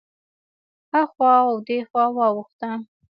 هخوا 0.93 1.33
او 1.49 1.55
دېخوا 1.67 2.05
واوښته. 2.15 2.71